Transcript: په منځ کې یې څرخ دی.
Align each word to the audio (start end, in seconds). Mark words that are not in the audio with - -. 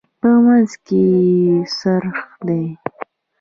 په 0.19 0.29
منځ 0.45 0.71
کې 0.85 1.01
یې 1.41 1.55
څرخ 1.77 2.17
دی. 2.47 2.63